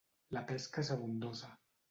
La 0.37 0.41
pesca 0.51 0.83
és 0.87 0.91
abundosa. 0.97 1.53